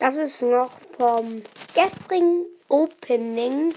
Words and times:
Das 0.00 0.16
ist 0.16 0.40
noch 0.40 0.70
vom 0.96 1.42
gestrigen 1.74 2.46
Opening. 2.70 3.74